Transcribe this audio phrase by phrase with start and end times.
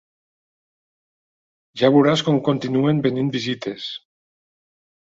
[1.83, 3.89] Ja veuràs com continuen venint visites.